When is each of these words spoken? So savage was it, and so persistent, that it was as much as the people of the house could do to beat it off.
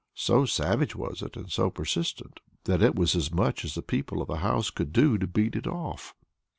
So 0.15 0.45
savage 0.47 0.95
was 0.95 1.21
it, 1.21 1.37
and 1.37 1.51
so 1.51 1.69
persistent, 1.69 2.39
that 2.63 2.81
it 2.81 2.95
was 2.95 3.13
as 3.15 3.31
much 3.31 3.63
as 3.63 3.75
the 3.75 3.83
people 3.83 4.19
of 4.23 4.29
the 4.29 4.37
house 4.37 4.71
could 4.71 4.91
do 4.91 5.19
to 5.19 5.27
beat 5.27 5.55
it 5.55 5.67
off. 5.67 6.15